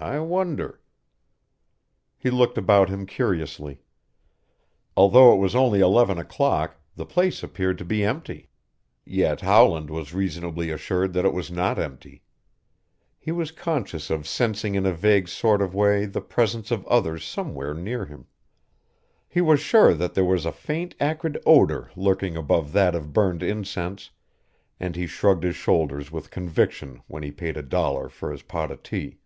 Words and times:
I 0.00 0.20
wonder" 0.20 0.80
He 2.20 2.30
looked 2.30 2.56
about 2.56 2.88
him 2.88 3.04
curiously. 3.04 3.82
Although 4.96 5.32
it 5.34 5.38
was 5.38 5.56
only 5.56 5.80
eleven 5.80 6.18
o'clock 6.18 6.76
the 6.94 7.04
place 7.04 7.42
appeared 7.42 7.78
to 7.78 7.84
be 7.84 8.04
empty. 8.04 8.48
Yet 9.04 9.40
Howland 9.40 9.90
was 9.90 10.14
reasonably 10.14 10.70
assured 10.70 11.14
that 11.14 11.24
it 11.24 11.32
was 11.34 11.50
not 11.50 11.80
empty. 11.80 12.22
He 13.18 13.32
was 13.32 13.50
conscious 13.50 14.08
of 14.08 14.28
sensing 14.28 14.76
in 14.76 14.86
a 14.86 14.92
vague 14.92 15.26
sort 15.26 15.60
of 15.60 15.74
way 15.74 16.06
the 16.06 16.20
presence 16.20 16.70
of 16.70 16.86
others 16.86 17.24
somewhere 17.24 17.74
near 17.74 18.04
him. 18.06 18.26
He 19.28 19.40
was 19.40 19.58
sure 19.58 19.94
that 19.94 20.14
there 20.14 20.24
was 20.24 20.46
a 20.46 20.52
faint, 20.52 20.94
acrid 21.00 21.42
odor 21.44 21.90
lurking 21.96 22.36
above 22.36 22.70
that 22.72 22.94
of 22.94 23.12
burned 23.12 23.42
incense, 23.42 24.10
and 24.78 24.94
he 24.94 25.08
shrugged 25.08 25.42
his 25.42 25.56
shoulders 25.56 26.12
with 26.12 26.30
conviction 26.30 27.02
when 27.08 27.24
he 27.24 27.32
paid 27.32 27.56
a 27.56 27.62
dollar 27.64 28.08
for 28.08 28.30
his 28.30 28.42
pot 28.42 28.70
of 28.70 28.84
tea. 28.84 29.18